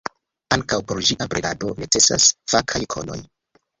[0.55, 3.19] Ankaŭ por ĝia bredado necesas fakaj konoj.